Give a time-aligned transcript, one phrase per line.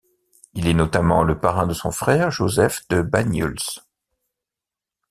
[0.55, 3.83] Il est notamment le parrain de son frère Joseph de Banyuls.